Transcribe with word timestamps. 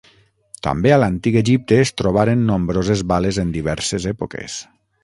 També 0.67 0.93
a 0.95 0.97
l'antic 1.01 1.37
Egipte 1.43 1.79
es 1.83 1.93
trobaren 2.03 2.43
nombroses 2.49 3.07
bales 3.13 3.43
en 3.45 3.57
diverses 3.61 4.13
èpoques. 4.19 4.63